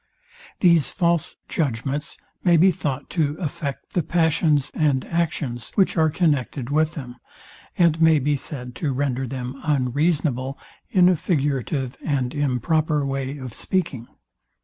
[0.61, 6.71] These false judgments may be thought to affect the passions and actions, which are connected
[6.71, 7.17] with them,
[7.77, 10.57] and may be said to render them unreasonable,
[10.89, 14.07] in a figurative and improper way of speaking.